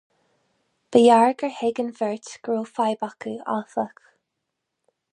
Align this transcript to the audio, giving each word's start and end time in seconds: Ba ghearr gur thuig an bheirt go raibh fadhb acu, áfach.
Ba 0.95 1.01
ghearr 1.07 1.35
gur 1.41 1.53
thuig 1.59 1.83
an 1.85 1.93
bheirt 2.01 2.31
go 2.47 2.57
raibh 2.57 2.75
fadhb 2.79 3.07
acu, 3.11 3.37
áfach. 3.61 4.05